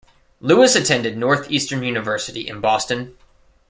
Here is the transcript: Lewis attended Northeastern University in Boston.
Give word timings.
Lewis 0.39 0.75
attended 0.75 1.15
Northeastern 1.15 1.83
University 1.83 2.47
in 2.47 2.59
Boston. 2.59 3.15